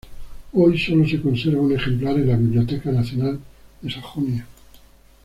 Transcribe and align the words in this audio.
Hoy 0.53 0.79
sólo 0.79 1.07
se 1.07 1.21
conserva 1.21 1.61
un 1.61 1.73
ejemplar 1.75 2.15
en 2.15 2.27
la 2.27 2.35
Biblioteca 2.35 2.91
Nacional 2.91 3.39
de 3.83 3.91
Sajonia. 3.91 4.47